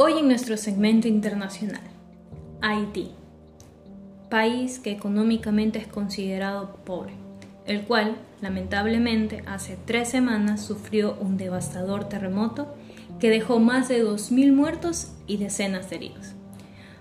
[0.00, 1.82] Hoy en nuestro segmento internacional,
[2.62, 3.10] Haití,
[4.30, 7.14] país que económicamente es considerado pobre,
[7.66, 12.76] el cual lamentablemente hace tres semanas sufrió un devastador terremoto
[13.18, 16.34] que dejó más de 2.000 muertos y decenas de heridos.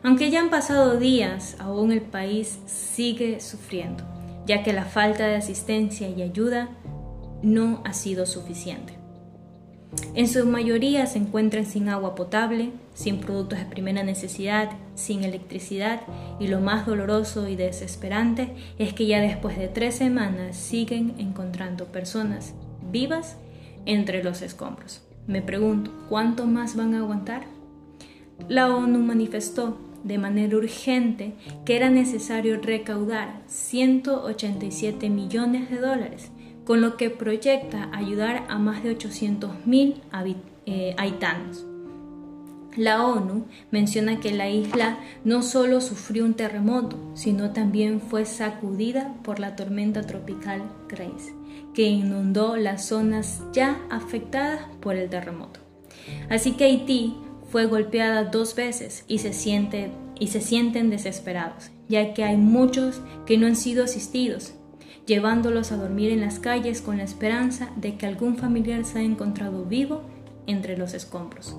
[0.01, 4.05] Aunque ya han pasado días, aún el país sigue sufriendo,
[4.47, 6.69] ya que la falta de asistencia y ayuda
[7.43, 8.97] no ha sido suficiente.
[10.13, 16.01] En su mayoría se encuentran sin agua potable, sin productos de primera necesidad, sin electricidad
[16.39, 21.85] y lo más doloroso y desesperante es que ya después de tres semanas siguen encontrando
[21.85, 22.53] personas
[22.91, 23.37] vivas
[23.85, 25.01] entre los escombros.
[25.25, 27.43] Me pregunto, ¿cuánto más van a aguantar?
[28.49, 31.33] La ONU manifestó de manera urgente
[31.65, 36.31] que era necesario recaudar 187 millones de dólares
[36.67, 40.01] con lo que proyecta ayudar a más de 800.000
[40.65, 41.65] eh, haitanos.
[42.75, 49.15] La ONU menciona que la isla no solo sufrió un terremoto, sino también fue sacudida
[49.23, 51.33] por la tormenta tropical Grace,
[51.73, 55.61] que inundó las zonas ya afectadas por el terremoto.
[56.29, 57.15] Así que Haití
[57.49, 62.99] fue golpeada dos veces y se, siente, y se sienten desesperados, ya que hay muchos
[63.25, 64.56] que no han sido asistidos
[65.07, 69.01] llevándolos a dormir en las calles con la esperanza de que algún familiar se ha
[69.01, 70.03] encontrado vivo
[70.45, 71.55] entre los escombros.